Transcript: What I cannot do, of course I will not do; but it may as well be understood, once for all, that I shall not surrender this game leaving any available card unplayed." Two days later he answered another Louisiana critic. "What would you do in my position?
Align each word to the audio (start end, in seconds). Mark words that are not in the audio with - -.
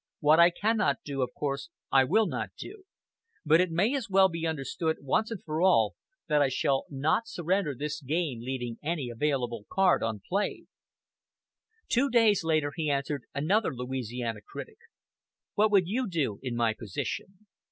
What 0.19 0.39
I 0.39 0.49
cannot 0.49 1.03
do, 1.05 1.21
of 1.21 1.29
course 1.37 1.69
I 1.91 2.05
will 2.05 2.25
not 2.25 2.49
do; 2.57 2.85
but 3.45 3.61
it 3.61 3.69
may 3.69 3.93
as 3.93 4.09
well 4.09 4.29
be 4.29 4.47
understood, 4.47 4.97
once 4.99 5.31
for 5.45 5.61
all, 5.61 5.93
that 6.27 6.41
I 6.41 6.49
shall 6.49 6.85
not 6.89 7.27
surrender 7.27 7.75
this 7.75 8.01
game 8.01 8.39
leaving 8.41 8.79
any 8.81 9.11
available 9.11 9.67
card 9.71 10.01
unplayed." 10.01 10.65
Two 11.87 12.09
days 12.09 12.43
later 12.43 12.71
he 12.75 12.89
answered 12.89 13.25
another 13.35 13.75
Louisiana 13.75 14.41
critic. 14.41 14.79
"What 15.53 15.69
would 15.69 15.87
you 15.87 16.09
do 16.09 16.39
in 16.41 16.55
my 16.55 16.73
position? 16.73 17.45